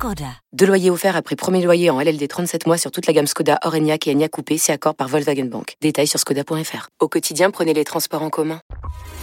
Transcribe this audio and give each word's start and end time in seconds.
Skoda. 0.00 0.32
Deux 0.54 0.64
loyers 0.64 0.88
offerts 0.88 1.14
après 1.14 1.36
premier 1.36 1.62
loyer 1.62 1.90
en 1.90 2.00
LLD 2.00 2.26
37 2.26 2.66
mois 2.66 2.78
sur 2.78 2.90
toute 2.90 3.06
la 3.06 3.12
gamme 3.12 3.26
Skoda, 3.26 3.58
Orenia 3.66 3.96
et 4.06 4.10
Enya 4.12 4.30
Coupé, 4.30 4.56
c'est 4.56 4.72
accord 4.72 4.94
par 4.94 5.08
Volkswagen 5.08 5.44
Bank. 5.44 5.74
Détails 5.82 6.06
sur 6.06 6.18
skoda.fr. 6.18 6.88
Au 7.00 7.08
quotidien, 7.08 7.50
prenez 7.50 7.74
les 7.74 7.84
transports 7.84 8.22
en 8.22 8.30
commun. 8.30 8.62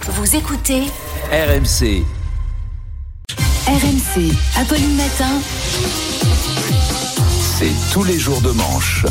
Vous 0.04 0.36
écoutez 0.36 0.84
RMC. 1.32 2.04
RMC, 3.66 4.32
Apolline 4.56 4.96
Matin. 4.98 5.32
C'est 7.58 7.74
tous 7.92 8.04
les 8.04 8.20
jours 8.20 8.42
de 8.42 8.52
manche. 8.52 9.04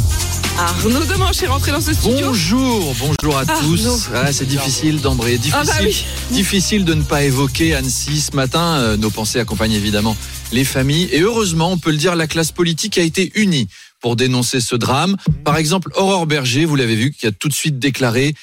Arnaud 0.59 1.05
Demanche 1.05 1.43
est 1.43 1.49
rentré 1.49 1.73
dans 1.73 1.81
ce 1.81 1.93
studio. 1.93 2.29
Bonjour, 2.29 2.95
bonjour 3.01 3.37
à 3.37 3.41
Arnaud. 3.41 3.77
tous. 3.77 4.09
Ah, 4.15 4.33
c'est 4.33 4.47
difficile 4.47 5.01
d'embrayer, 5.01 5.37
difficile, 5.37 5.61
Ah 5.61 5.81
bah 5.81 5.85
oui. 5.85 6.07
difficile 6.31 6.85
de 6.85 6.95
ne 6.95 7.03
pas 7.03 7.25
évoquer 7.25 7.75
Annecy 7.75 8.21
ce 8.21 8.37
matin. 8.37 8.77
Euh, 8.79 8.97
nos 8.97 9.11
pensées 9.11 9.39
accompagnent 9.41 9.73
évidemment 9.75 10.17
les 10.53 10.65
familles 10.65 11.09
et 11.13 11.21
heureusement, 11.21 11.73
on 11.73 11.79
peut 11.79 11.91
le 11.91 11.97
dire, 11.97 12.17
la 12.17 12.27
classe 12.27 12.53
politique 12.53 12.99
a 12.99 13.03
été 13.03 13.33
unie 13.35 13.69
pour 14.01 14.17
dénoncer 14.17 14.61
ce 14.61 14.77
drame. 14.77 15.17
Par 15.45 15.57
exemple, 15.57 15.91
Aurore 15.97 16.27
Berger, 16.27 16.65
vous 16.65 16.77
l'avez 16.77 16.97
vu, 16.97 17.13
qui 17.13 17.27
a 17.27 17.33
tout 17.33 17.49
de 17.49 17.55
suite 17.55 17.79
déclaré 17.79 18.35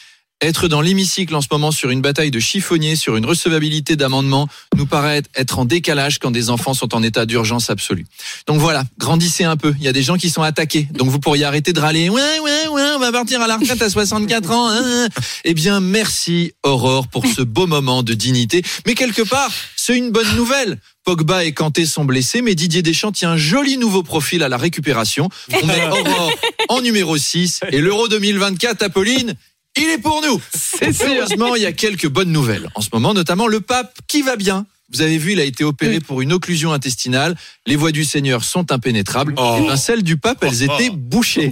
être 0.44 0.68
dans 0.68 0.82
l'hémicycle 0.82 1.34
en 1.36 1.42
ce 1.42 1.48
moment 1.50 1.72
sur 1.72 1.90
une 1.90 2.02
bataille 2.02 2.32
de 2.32 2.40
chiffonniers, 2.40 2.96
sur 2.96 3.16
une 3.16 3.26
recevabilité 3.26 3.96
d'amendements, 3.96 4.48
nous 4.76 4.86
paraît 4.86 5.24
être 5.36 5.60
en 5.60 5.66
décalage 5.66 6.20
quand 6.20 6.32
des 6.32 6.50
enfants 6.50 6.74
sont 6.74 6.94
en 6.94 7.02
état 7.02 7.26
d'urgence 7.26 7.70
absolue. 7.70 8.06
Donc 8.48 8.60
voilà, 8.60 8.84
grandissez 8.98 9.46
un 9.46 9.58
peu. 9.58 9.74
Il 9.80 9.84
y 9.86 9.88
a 9.88 9.94
des 9.94 10.04
gens 10.04 10.18
qui 10.18 10.30
sont 10.30 10.42
attaqués. 10.44 10.88
Donc 10.92 11.10
vous 11.10 11.20
pourriez 11.20 11.46
arrêter 11.46 11.72
de 11.74 11.80
râler. 11.80 12.10
Ouais, 12.10 12.40
ouais, 12.40 12.68
ouais, 12.68 12.92
on 12.96 13.00
va 13.00 13.12
partir 13.12 13.42
à 13.42 13.48
la 13.48 13.58
retraite 13.58 13.82
à 13.82 13.90
64 13.90 14.52
ans. 14.52 14.70
hein, 14.70 14.82
hein. 14.84 15.08
Eh 15.46 15.54
bien, 15.54 15.80
merci 15.80 16.52
Aurore 16.64 17.08
pour 17.08 17.26
ce 17.26 17.42
beau 17.42 17.66
moment 17.68 18.04
de 18.04 18.14
dignité. 18.14 18.62
Mais 18.86 18.96
quelque 18.96 19.22
part, 19.22 19.52
c'est 19.76 19.98
une 19.98 20.12
bonne 20.12 20.36
nouvelle. 20.36 20.80
Pogba 21.06 21.44
et 21.44 21.54
Kanté 21.54 21.86
sont 21.86 22.06
blessés, 22.06 22.42
mais 22.42 22.56
Didier 22.56 22.82
Deschamps 22.82 23.12
tient 23.12 23.32
un 23.32 23.38
joli 23.38 23.78
nouveau 23.78 24.04
profil 24.04 24.42
à 24.42 24.48
la 24.50 24.58
récupération. 24.58 25.30
On 25.62 25.66
met 25.66 25.86
Aurore 25.92 26.32
en 26.70 26.82
numéro 26.82 27.18
6 27.18 27.60
et 27.72 27.82
l'Euro 27.82 28.08
2024, 28.08 28.82
Apolline, 28.84 29.36
il 29.78 29.90
est 29.90 29.98
pour 29.98 30.22
nous. 30.22 30.42
Heureusement, 30.82 31.56
il 31.56 31.64
y 31.64 31.66
a 31.66 31.74
quelques 31.74 32.08
bonnes 32.08 32.32
nouvelles. 32.32 32.70
En 32.76 32.82
ce 32.82 32.90
moment, 32.94 33.14
notamment 33.14 33.48
le 33.48 33.62
pape 33.62 33.98
qui 34.08 34.22
va 34.22 34.36
bien. 34.36 34.66
Vous 34.92 35.02
avez 35.02 35.18
vu, 35.18 35.32
il 35.32 35.40
a 35.40 35.44
été 35.44 35.64
opéré 35.64 36.00
pour 36.00 36.22
une 36.22 36.32
occlusion 36.32 36.72
intestinale. 36.72 37.36
Les 37.66 37.76
voies 37.76 37.92
du 37.92 38.06
Seigneur 38.06 38.44
sont 38.44 38.72
impénétrables. 38.72 39.34
Oh. 39.38 39.66
Ben, 39.68 39.76
celles 39.76 40.04
du 40.04 40.18
pape, 40.18 40.44
elles 40.44 40.62
étaient 40.62 40.92
bouchées. 40.92 41.52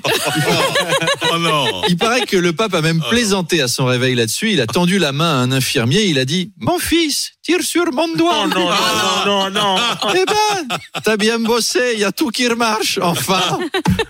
Oh 1.34 1.38
non 1.38 1.82
Il 1.88 1.98
paraît 1.98 2.26
que 2.26 2.38
le 2.38 2.54
pape 2.54 2.74
a 2.74 2.82
même 2.82 3.02
plaisanté 3.10 3.62
à 3.62 3.68
son 3.68 3.86
réveil 3.86 4.16
là-dessus. 4.16 4.52
Il 4.52 4.62
a 4.62 4.68
tendu 4.68 5.00
la 5.00 5.12
main 5.12 5.40
à 5.40 5.44
un 5.44 5.52
infirmier. 5.52 6.06
Il 6.06 6.20
a 6.20 6.26
dit 6.26 6.52
Mon 6.60 6.80
fils, 6.80 7.32
tire 7.44 7.62
sur 7.62 7.92
mon 7.94 8.08
doigt. 8.16 8.44
Oh 8.46 8.48
non, 8.48 8.70
non, 8.70 9.26
non, 9.26 9.50
non, 9.50 9.76
non 9.76 9.78
Eh 10.16 10.26
ben, 10.26 10.78
t'as 11.04 11.18
bien 11.18 11.40
bossé. 11.40 11.92
Il 11.94 12.00
y 12.00 12.04
a 12.04 12.12
tout 12.12 12.30
qui 12.30 12.48
remarche. 12.48 13.00
Enfin, 13.02 13.60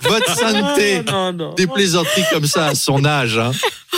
votre 0.01 0.37
santé. 0.37 1.01
Non, 1.07 1.33
non. 1.33 1.53
Des 1.53 1.67
plaisanteries 1.67 2.25
comme 2.31 2.45
ça 2.45 2.67
à 2.67 2.75
son 2.75 3.05
âge. 3.05 3.37
Hein. 3.37 3.51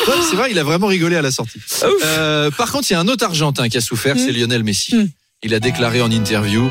Ouais, 0.08 0.14
c'est 0.30 0.36
vrai, 0.36 0.52
il 0.52 0.60
a 0.60 0.64
vraiment 0.64 0.88
rigolé 0.88 1.16
à 1.16 1.22
la 1.22 1.32
sortie. 1.32 1.60
Euh, 2.04 2.52
par 2.52 2.72
contre, 2.72 2.90
il 2.90 2.94
y 2.94 2.96
a 2.96 3.00
un 3.00 3.08
autre 3.08 3.26
Argentin 3.26 3.70
qui 3.70 3.78
a 3.78 3.82
souffert, 3.82 4.16
c'est 4.18 4.32
Lionel 4.32 4.64
Messi. 4.64 4.94
Il 5.44 5.54
a 5.54 5.60
déclaré 5.60 6.02
en 6.02 6.10
interview 6.10 6.70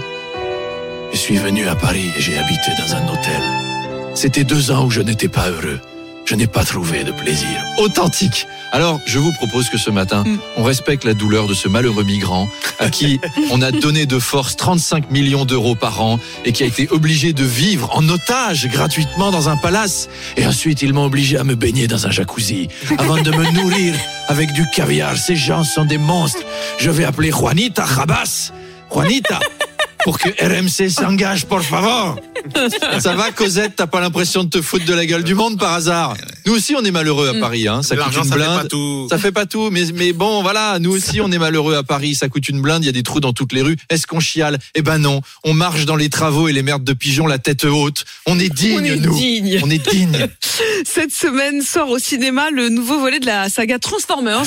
Je 1.12 1.18
suis 1.18 1.36
venu 1.36 1.66
à 1.68 1.74
Paris 1.76 2.10
et 2.16 2.20
j'ai 2.20 2.38
habité 2.38 2.70
dans 2.78 2.94
un 2.94 3.08
hôtel. 3.08 3.42
C'était 4.14 4.44
deux 4.44 4.70
ans 4.70 4.86
où 4.86 4.90
je 4.90 5.00
n'étais 5.00 5.28
pas 5.28 5.48
heureux. 5.50 5.80
Je 6.32 6.36
n'ai 6.38 6.46
pas 6.46 6.64
trouvé 6.64 7.04
de 7.04 7.12
plaisir. 7.12 7.46
Authentique. 7.76 8.46
Alors, 8.72 8.98
je 9.04 9.18
vous 9.18 9.32
propose 9.32 9.68
que 9.68 9.76
ce 9.76 9.90
matin, 9.90 10.24
on 10.56 10.62
respecte 10.62 11.04
la 11.04 11.12
douleur 11.12 11.46
de 11.46 11.52
ce 11.52 11.68
malheureux 11.68 12.04
migrant 12.04 12.48
à 12.78 12.88
qui 12.88 13.20
on 13.50 13.60
a 13.60 13.70
donné 13.70 14.06
de 14.06 14.18
force 14.18 14.56
35 14.56 15.10
millions 15.10 15.44
d'euros 15.44 15.74
par 15.74 16.00
an 16.00 16.18
et 16.46 16.52
qui 16.52 16.62
a 16.62 16.66
été 16.66 16.88
obligé 16.90 17.34
de 17.34 17.44
vivre 17.44 17.90
en 17.94 18.08
otage 18.08 18.66
gratuitement 18.68 19.30
dans 19.30 19.50
un 19.50 19.58
palace. 19.58 20.08
Et 20.38 20.46
ensuite, 20.46 20.80
ils 20.80 20.94
m'ont 20.94 21.04
obligé 21.04 21.36
à 21.36 21.44
me 21.44 21.54
baigner 21.54 21.86
dans 21.86 22.06
un 22.06 22.10
jacuzzi 22.10 22.68
avant 22.96 23.20
de 23.20 23.30
me 23.30 23.50
nourrir 23.50 23.94
avec 24.28 24.54
du 24.54 24.64
caviar. 24.74 25.18
Ces 25.18 25.36
gens 25.36 25.64
sont 25.64 25.84
des 25.84 25.98
monstres. 25.98 26.40
Je 26.78 26.88
vais 26.88 27.04
appeler 27.04 27.30
Juanita 27.30 27.84
Jabas. 27.84 28.52
Juanita. 28.90 29.38
Pour 30.04 30.18
que 30.18 30.28
RMC 30.28 30.90
s'engage, 30.90 31.46
por 31.46 31.62
favor. 31.62 32.16
Ça 32.98 33.14
va, 33.14 33.30
Cosette 33.30 33.76
T'as 33.76 33.86
pas 33.86 34.00
l'impression 34.00 34.44
de 34.44 34.50
te 34.50 34.62
foutre 34.62 34.84
de 34.84 34.94
la 34.94 35.06
gueule 35.06 35.22
du 35.22 35.34
monde 35.34 35.58
par 35.58 35.74
hasard? 35.74 36.16
Nous 36.46 36.52
aussi, 36.54 36.74
on 36.76 36.84
est 36.84 36.90
malheureux 36.90 37.28
à 37.28 37.40
Paris. 37.40 37.68
Hein. 37.68 37.82
Ça 37.82 37.96
coûte 37.96 38.06
une 38.16 38.24
ça 38.24 38.30
fait 38.30 38.34
blinde. 38.36 38.62
pas 38.62 38.68
tout. 38.68 39.06
Ça 39.10 39.18
fait 39.18 39.32
pas 39.32 39.46
tout, 39.46 39.70
mais, 39.70 39.84
mais 39.94 40.12
bon, 40.12 40.42
voilà, 40.42 40.78
nous 40.78 40.90
aussi, 40.92 41.20
on 41.20 41.30
est 41.32 41.38
malheureux 41.38 41.74
à 41.76 41.82
Paris. 41.82 42.14
Ça 42.14 42.28
coûte 42.28 42.48
une 42.48 42.60
blinde, 42.60 42.82
il 42.82 42.86
y 42.86 42.88
a 42.88 42.92
des 42.92 43.02
trous 43.02 43.20
dans 43.20 43.32
toutes 43.32 43.52
les 43.52 43.62
rues. 43.62 43.76
Est-ce 43.90 44.06
qu'on 44.06 44.20
chiale? 44.20 44.58
Eh 44.74 44.82
ben 44.82 44.98
non. 44.98 45.20
On 45.44 45.54
marche 45.54 45.84
dans 45.84 45.96
les 45.96 46.08
travaux 46.08 46.48
et 46.48 46.52
les 46.52 46.62
merdes 46.62 46.84
de 46.84 46.92
pigeons 46.92 47.26
la 47.26 47.38
tête 47.38 47.64
haute. 47.64 48.04
On 48.26 48.38
est 48.38 48.48
digne, 48.52 48.78
On 48.80 48.84
est 48.84 48.96
nous. 48.96 49.14
digne. 49.16 49.60
On 49.64 49.70
est 49.70 49.90
digne. 49.90 50.28
Cette 50.84 51.12
semaine 51.12 51.62
sort 51.62 51.88
au 51.90 51.98
cinéma 51.98 52.50
le 52.50 52.68
nouveau 52.68 52.98
volet 52.98 53.20
de 53.20 53.26
la 53.26 53.48
saga 53.48 53.78
Transformers. 53.78 54.42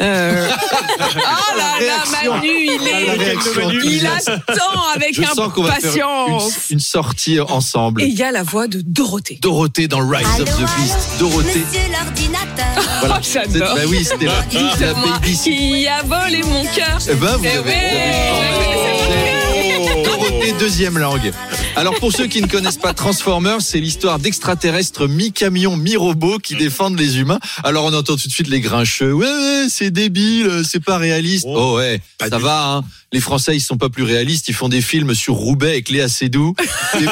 Euh... 0.00 0.48
oh 0.50 1.16
là 1.56 1.86
là. 1.86 2.30
Manu, 2.32 2.48
il 2.48 2.80
La 2.84 3.00
est. 3.14 3.18
réaction 3.18 3.70
Il 3.84 4.06
attend 4.06 4.82
avec 4.94 5.14
Je 5.14 5.22
impatience. 5.22 6.54
une, 6.70 6.74
une 6.76 6.80
sortie 6.80 7.40
ensemble. 7.40 8.02
Et 8.02 8.06
il 8.06 8.14
y 8.14 8.22
a 8.22 8.32
la 8.32 8.42
voix 8.42 8.66
de 8.66 8.82
Dorothée. 8.84 9.38
Dorothée 9.40 9.88
dans 9.88 10.06
Rise 10.06 10.26
of 10.40 10.48
the 10.56 10.60
Beast. 10.76 11.18
Dorothée. 11.20 11.60
Monsieur 11.60 11.92
l'ordinateur. 11.92 12.82
Voilà. 13.00 13.16
Oh, 13.18 13.22
j'adore. 13.22 13.74
Bah 13.76 13.82
oui, 13.88 14.04
c'était 14.04 14.24
la, 14.26 14.32
la 14.80 14.94
baby 14.94 15.38
qui 15.38 15.86
a 15.86 16.02
volé 16.02 16.42
mon 16.42 16.62
cœur. 16.64 16.98
Eh 17.08 17.14
ben, 17.14 17.36
vous 17.36 17.44
Eh 17.44 17.48
avez, 17.48 17.58
ouais, 17.58 17.70
ouais, 17.70 18.79
Dorothée, 20.40 20.58
deuxième 20.58 20.98
langue. 20.98 21.32
Alors 21.76 21.94
pour 21.96 22.12
ceux 22.12 22.26
qui 22.26 22.40
ne 22.42 22.46
connaissent 22.46 22.78
pas 22.78 22.94
Transformers, 22.94 23.60
c'est 23.60 23.80
l'histoire 23.80 24.18
d'extraterrestres 24.18 25.08
mi-camions, 25.08 25.76
mi-robots 25.76 26.38
qui 26.38 26.56
défendent 26.56 26.98
les 26.98 27.18
humains. 27.18 27.38
Alors 27.62 27.84
on 27.84 27.92
entend 27.92 28.16
tout 28.16 28.26
de 28.26 28.32
suite 28.32 28.48
les 28.48 28.60
grincheux. 28.60 29.12
Ouais, 29.12 29.26
ouais, 29.26 29.66
c'est 29.68 29.90
débile, 29.90 30.62
c'est 30.64 30.82
pas 30.82 30.98
réaliste. 30.98 31.44
Oh. 31.48 31.56
Oh, 31.72 31.76
ouais, 31.76 32.00
ça 32.20 32.38
va. 32.38 32.76
Hein. 32.76 32.84
Les 33.12 33.20
Français, 33.20 33.56
ils 33.56 33.60
sont 33.60 33.76
pas 33.76 33.88
plus 33.88 34.04
réalistes. 34.04 34.48
Ils 34.48 34.54
font 34.54 34.68
des 34.68 34.80
films 34.80 35.14
sur 35.14 35.34
Roubaix 35.34 35.70
avec 35.70 35.90
Léa 35.90 36.08
Seydoux, 36.08 36.54
des, 36.98 37.06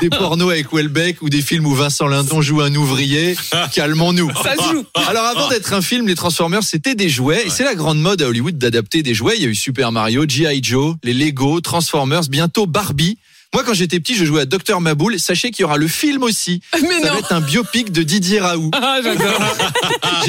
des 0.02 0.10
pornos 0.10 0.50
avec 0.50 0.72
Welbeck 0.72 1.22
ou 1.22 1.30
des 1.30 1.40
films 1.40 1.64
où 1.66 1.74
Vincent 1.74 2.06
Lindon 2.06 2.42
joue 2.42 2.60
un 2.60 2.74
ouvrier. 2.74 3.34
Calmons-nous. 3.72 4.30
Ça 4.42 4.56
se 4.56 4.72
joue. 4.72 4.84
Alors 5.08 5.24
avant 5.24 5.48
d'être 5.48 5.72
un 5.72 5.80
film, 5.80 6.06
les 6.06 6.14
Transformers 6.14 6.62
c'était 6.62 6.94
des 6.94 7.08
jouets 7.08 7.44
et 7.46 7.50
c'est 7.50 7.64
la 7.64 7.74
grande 7.74 7.98
mode 7.98 8.20
à 8.20 8.28
Hollywood 8.28 8.58
d'adapter 8.58 9.02
des 9.02 9.14
jouets. 9.14 9.34
Il 9.36 9.42
y 9.42 9.46
a 9.46 9.48
eu 9.48 9.54
Super 9.54 9.90
Mario, 9.90 10.24
G.I. 10.28 10.60
Joe, 10.62 10.96
les 11.02 11.14
Lego, 11.14 11.60
Transformers, 11.60 12.28
bientôt 12.36 12.66
Barbie. 12.66 13.16
Moi 13.54 13.62
quand 13.64 13.74
j'étais 13.74 14.00
petit, 14.00 14.14
je 14.14 14.24
jouais 14.24 14.42
à 14.42 14.44
Docteur 14.46 14.80
Maboul. 14.80 15.18
Sachez 15.18 15.50
qu'il 15.50 15.62
y 15.62 15.64
aura 15.64 15.76
le 15.78 15.88
film 15.88 16.22
aussi. 16.22 16.60
Mais 16.74 17.00
Ça 17.00 17.08
non. 17.08 17.12
va 17.14 17.18
être 17.20 17.32
un 17.32 17.40
biopic 17.40 17.92
de 17.92 18.02
Didier 18.02 18.40
Raoult. 18.40 18.70
Ah. 18.74 18.98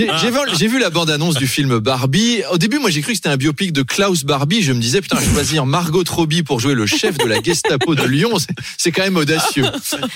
J'ai 0.58 0.68
vu, 0.68 0.80
la 0.80 0.90
bande-annonce 0.90 1.36
du 1.36 1.48
film 1.48 1.80
Barbie. 1.80 2.42
Au 2.52 2.58
début, 2.58 2.78
moi, 2.80 2.90
j'ai 2.90 3.02
cru 3.02 3.12
que 3.14 3.16
c'était 3.18 3.30
un 3.30 3.38
biopic 3.38 3.74
de 3.74 3.82
Klaus 3.82 4.24
Barbie. 4.24 4.62
Je 4.62 4.72
me 4.74 4.80
disais, 4.80 5.02
putain, 5.02 5.18
choisir 5.34 5.66
Margot 5.66 6.04
Robbie 6.08 6.44
pour 6.44 6.60
jouer 6.60 6.74
le 6.76 6.86
chef 6.86 7.18
de 7.18 7.26
la 7.26 7.42
Gestapo 7.42 7.96
de 7.96 8.04
Lyon, 8.04 8.38
c'est- 8.40 8.48
c'est 8.78 8.92
quand 8.92 9.04
même 9.04 9.18
audacieux. 9.18 9.66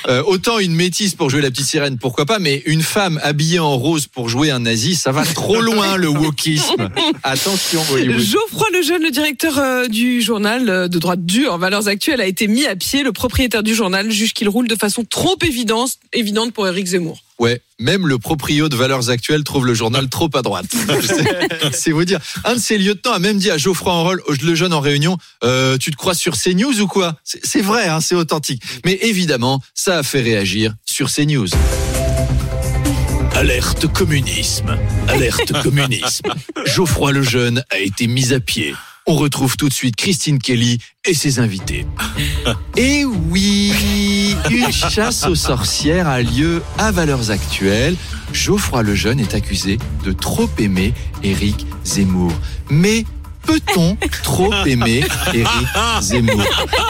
Euh, 0.07 0.23
autant 0.25 0.59
une 0.59 0.73
métisse 0.75 1.16
pour 1.16 1.29
jouer 1.29 1.41
la 1.41 1.50
petite 1.50 1.66
sirène, 1.66 1.97
pourquoi 1.97 2.25
pas, 2.25 2.39
mais 2.39 2.62
une 2.66 2.81
femme 2.83 3.19
habillée 3.23 3.59
en 3.59 3.75
rose 3.78 4.07
pour 4.07 4.29
jouer 4.29 4.51
un 4.51 4.59
nazi, 4.59 4.95
ça 4.95 5.12
va 5.12 5.23
trop 5.25 5.59
loin, 5.62 5.97
le 5.97 6.07
wokisme. 6.09 6.89
Attention, 7.23 7.81
Hollywood. 7.91 8.19
Geoffroy 8.19 8.68
Lejeune, 8.74 9.01
le 9.03 9.12
directeur 9.12 9.57
euh, 9.57 9.88
du 9.88 10.21
journal 10.21 10.69
euh, 10.69 10.88
de 10.88 11.00
droite 11.00 11.25
dure, 11.25 11.57
Valeurs 11.57 11.88
Actuelles, 11.88 12.21
a 12.21 12.27
été 12.27 12.48
mis 12.48 12.65
à 12.65 12.75
pied. 12.75 12.90
Le 12.93 13.13
propriétaire 13.13 13.63
du 13.63 13.73
journal 13.73 14.11
juge 14.11 14.33
qu'il 14.33 14.49
roule 14.49 14.67
de 14.67 14.75
façon 14.75 15.05
trop 15.05 15.38
évidente, 15.45 15.97
évidente 16.11 16.51
pour 16.51 16.67
Éric 16.67 16.88
Zemmour. 16.88 17.21
Ouais, 17.39 17.61
même 17.79 18.05
le 18.05 18.17
proprio 18.19 18.67
de 18.67 18.75
Valeurs 18.75 19.09
Actuelles 19.09 19.45
trouve 19.45 19.65
le 19.65 19.73
journal 19.73 20.09
trop 20.09 20.29
à 20.35 20.41
droite. 20.41 20.65
C'est- 21.71 21.91
vous 21.91 22.03
dire. 22.03 22.19
Un 22.43 22.55
de 22.55 22.59
ses 22.59 22.77
lieutenants 22.77 23.13
a 23.13 23.19
même 23.19 23.38
dit 23.38 23.49
à 23.49 23.57
Geoffroy 23.57 23.93
Enrol, 23.93 24.21
le 24.41 24.55
jeune 24.55 24.73
en 24.73 24.81
réunion, 24.81 25.17
euh, 25.43 25.77
tu 25.77 25.89
te 25.89 25.95
crois 25.95 26.13
sur 26.13 26.35
CNews 26.38 26.81
ou 26.81 26.88
quoi? 26.88 27.15
C'est 27.23 27.45
c'est 27.45 27.61
vrai, 27.61 27.88
hein, 27.88 28.01
c'est 28.01 28.15
authentique. 28.15 28.61
Mais 28.85 28.99
évidemment, 29.01 29.61
ça 29.73 29.99
a 29.99 30.03
fait 30.03 30.21
réagir 30.21 30.73
sur 30.85 31.09
CNews. 31.09 31.47
Alerte 33.35 33.88
communisme, 33.88 34.77
alerte 35.07 35.53
communisme. 35.63 36.33
Geoffroy 36.65 37.13
Lejeune 37.13 37.63
a 37.69 37.79
été 37.79 38.07
mis 38.07 38.33
à 38.33 38.39
pied. 38.41 38.75
On 39.07 39.15
retrouve 39.15 39.57
tout 39.57 39.68
de 39.68 39.74
suite 39.74 39.95
Christine 39.95 40.38
Kelly 40.38 40.77
et 41.06 41.15
ses 41.15 41.39
invités. 41.39 41.88
Et 42.77 43.03
oui, 43.03 44.36
une 44.50 44.71
chasse 44.71 45.25
aux 45.25 45.36
sorcières 45.36 46.07
a 46.07 46.21
lieu 46.21 46.62
à 46.77 46.92
Valeurs 46.92 47.31
Actuelles. 47.31 47.95
Geoffroy 48.31 48.83
Lejeune 48.83 49.19
est 49.19 49.33
accusé 49.33 49.80
de 50.06 50.12
trop 50.12 50.50
aimer 50.59 50.94
Éric 51.24 51.65
Zemmour. 51.83 52.31
Mais 52.69 53.06
peut-on 53.48 53.98
trop 54.21 54.53
aimer 54.68 55.03
Éric 55.33 55.48
Zemmour? 56.01 56.44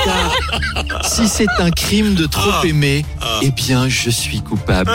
Car 0.04 1.06
si 1.06 1.30
c'est 1.30 1.50
un 1.60 1.72
crime 1.72 2.14
de 2.14 2.26
trop 2.26 2.66
aimer, 2.66 3.06
eh 3.42 3.52
bien 3.52 3.88
je 3.88 4.10
suis 4.10 4.42
coupable. 4.42 4.92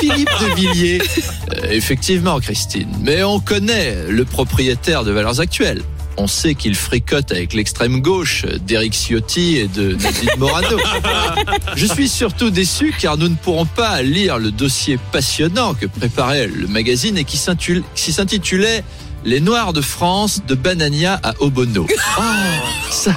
Philippe 0.00 0.30
de 0.40 0.54
Villiers, 0.54 1.02
euh, 1.54 1.70
effectivement 1.70 2.40
Christine, 2.40 2.90
mais 3.02 3.22
on 3.22 3.38
connaît 3.38 4.08
le 4.08 4.24
propriétaire 4.24 5.04
de 5.04 5.12
Valeurs 5.12 5.40
Actuelles. 5.40 5.82
On 6.18 6.26
sait 6.26 6.54
qu'il 6.54 6.74
fricote 6.74 7.30
avec 7.30 7.52
l'extrême 7.52 8.00
gauche 8.00 8.46
d'Éric 8.66 8.94
Ciotti 8.94 9.56
et 9.56 9.68
de 9.68 9.94
Nadine 9.94 10.30
Morano. 10.38 10.78
Je 11.76 11.86
suis 11.86 12.08
surtout 12.08 12.50
déçu 12.50 12.94
car 12.98 13.18
nous 13.18 13.28
ne 13.28 13.34
pourrons 13.34 13.66
pas 13.66 14.00
lire 14.02 14.38
le 14.38 14.50
dossier 14.50 14.98
passionnant 15.12 15.74
que 15.74 15.86
préparait 15.86 16.46
le 16.46 16.66
magazine 16.68 17.18
et 17.18 17.24
qui 17.24 17.36
s'intitulait 17.36 18.82
Les 19.24 19.40
Noirs 19.40 19.74
de 19.74 19.82
France 19.82 20.42
de 20.46 20.54
Banania 20.54 21.20
à 21.22 21.34
Obono. 21.40 21.86
Oh, 22.18 22.22
ça, 22.90 23.14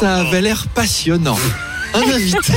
ça 0.00 0.16
avait 0.16 0.40
l'air 0.40 0.66
passionnant. 0.74 1.38
Un 1.94 2.10
invité, 2.10 2.52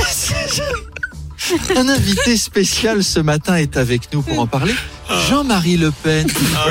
un 1.76 1.88
invité 1.88 2.36
spécial 2.36 3.04
ce 3.04 3.20
matin 3.20 3.56
est 3.56 3.76
avec 3.76 4.12
nous 4.12 4.22
pour 4.22 4.40
en 4.40 4.46
parler. 4.46 4.74
Jean-Marie 5.28 5.76
Le 5.76 5.90
Pen. 5.90 6.26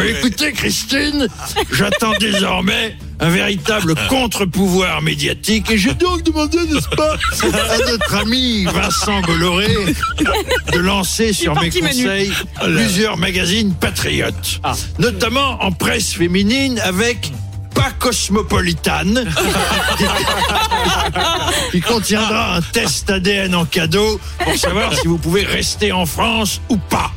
Écoutez, 0.06 0.52
Christine, 0.52 1.28
j'attends 1.72 2.14
désormais 2.20 2.98
un 3.20 3.30
véritable 3.30 3.96
contre-pouvoir 4.10 5.02
médiatique 5.02 5.72
et 5.72 5.78
j'ai 5.78 5.94
donc 5.94 6.24
demandé, 6.24 6.58
n'est-ce 6.58 6.90
pas, 6.90 7.14
à 7.14 7.92
notre 7.92 8.16
ami 8.16 8.66
Vincent 8.66 9.22
Bolloré 9.22 9.68
de 10.74 10.80
lancer 10.80 11.34
sur 11.34 11.54
mes 11.62 11.70
Manu. 11.70 11.82
conseils 11.82 12.32
plusieurs 12.62 13.18
magazines 13.18 13.74
patriotes, 13.74 14.62
notamment 15.00 15.64
en 15.64 15.72
presse 15.72 16.14
féminine 16.14 16.80
avec 16.80 17.32
pas 17.76 17.92
cosmopolitane, 18.00 19.26
qui 21.72 21.82
contiendra 21.82 22.56
un 22.56 22.62
test 22.62 23.10
ADN 23.10 23.54
en 23.54 23.66
cadeau 23.66 24.20
pour 24.44 24.58
savoir 24.58 24.98
si 24.98 25.08
vous 25.08 25.18
pouvez 25.18 25.44
rester 25.44 25.92
en 25.92 26.06
France 26.06 26.62
ou 26.70 26.78
pas. 26.78 27.12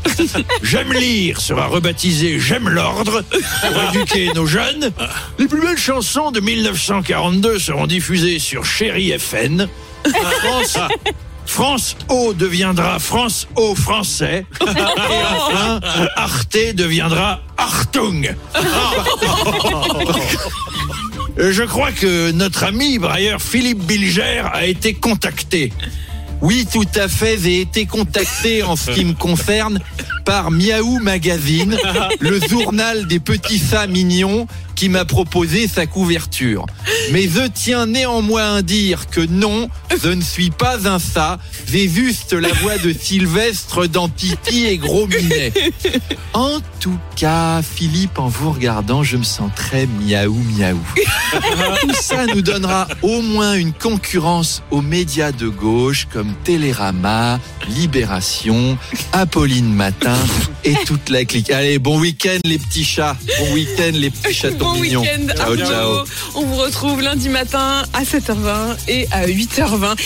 J'aime 0.62 0.92
lire 0.92 1.40
sera 1.40 1.66
rebaptisé 1.66 2.40
J'aime 2.40 2.68
l'ordre 2.68 3.22
pour 3.22 3.94
éduquer 3.94 4.32
nos 4.34 4.46
jeunes. 4.46 4.90
Les 5.38 5.46
plus 5.46 5.60
belles 5.60 5.78
chansons 5.78 6.32
de 6.32 6.40
1942 6.40 7.58
seront 7.58 7.86
diffusées 7.86 8.38
sur 8.38 8.66
Chéri 8.66 9.16
FN. 9.18 9.68
France, 10.40 10.78
France 11.46 11.96
O 12.08 12.34
deviendra 12.34 12.98
France 12.98 13.46
O 13.56 13.74
français. 13.74 14.44
Et 14.60 14.64
enfin, 14.64 15.67
Arte 16.16 16.74
deviendra 16.74 17.40
Artung. 17.56 18.34
Je 21.36 21.62
crois 21.62 21.92
que 21.92 22.32
notre 22.32 22.64
ami 22.64 22.98
brailleur 22.98 23.40
Philippe 23.40 23.84
Bilger 23.84 24.42
a 24.52 24.66
été 24.66 24.94
contacté. 24.94 25.72
Oui, 26.40 26.66
tout 26.72 26.86
à 26.94 27.08
fait. 27.08 27.38
J'ai 27.42 27.60
été 27.60 27.86
contacté 27.86 28.62
en 28.62 28.76
ce 28.76 28.90
qui 28.90 29.04
me 29.04 29.14
concerne 29.14 29.80
par 30.24 30.50
Miaou 30.50 30.98
Magazine, 31.00 31.76
le 32.20 32.40
journal 32.48 33.06
des 33.06 33.18
petits 33.20 33.58
chats 33.58 33.86
mignons 33.86 34.46
qui 34.78 34.88
m'a 34.88 35.04
proposé 35.04 35.66
sa 35.66 35.86
couverture. 35.86 36.64
Mais 37.10 37.22
je 37.22 37.48
tiens 37.52 37.86
néanmoins 37.86 38.54
à 38.54 38.62
dire 38.62 39.08
que 39.10 39.20
non, 39.20 39.68
je 40.00 40.08
ne 40.08 40.22
suis 40.22 40.50
pas 40.50 40.88
un 40.88 41.00
chat. 41.00 41.40
J'ai 41.66 41.88
juste 41.88 42.32
la 42.32 42.52
voix 42.52 42.78
de 42.78 42.92
Sylvestre 43.00 43.88
dans 43.88 44.08
Titi 44.08 44.66
et 44.66 44.78
Gros 44.78 45.08
Minet. 45.08 45.52
En 46.32 46.60
tout 46.78 46.98
cas, 47.16 47.60
Philippe, 47.60 48.20
en 48.20 48.28
vous 48.28 48.52
regardant, 48.52 49.02
je 49.02 49.16
me 49.16 49.24
sens 49.24 49.50
très 49.56 49.88
miaou 49.88 50.40
miaou. 50.56 50.78
Tout 51.80 51.94
ça 52.00 52.26
nous 52.26 52.42
donnera 52.42 52.86
au 53.02 53.20
moins 53.20 53.54
une 53.54 53.72
concurrence 53.72 54.62
aux 54.70 54.82
médias 54.82 55.32
de 55.32 55.48
gauche 55.48 56.06
comme 56.12 56.32
Télérama, 56.44 57.40
Libération, 57.68 58.78
Apolline 59.12 59.74
Matin 59.74 60.16
et 60.64 60.74
toute 60.86 61.10
la 61.10 61.24
clique. 61.24 61.50
Allez, 61.50 61.80
bon 61.80 61.98
week-end 61.98 62.38
les 62.44 62.58
petits 62.58 62.84
chats. 62.84 63.16
Bon 63.40 63.54
week-end 63.54 63.92
les 63.94 64.10
petits 64.10 64.34
chatons 64.34 64.67
Bon 64.74 64.80
week-end, 64.80 65.34
Ciao, 65.34 65.56
ciao. 65.56 66.04
On 66.34 66.42
vous 66.42 66.56
retrouve 66.56 67.00
lundi 67.00 67.30
matin 67.30 67.84
à 67.94 68.02
7h20 68.02 68.76
et 68.88 69.08
à 69.10 69.26
8h20. 69.26 69.96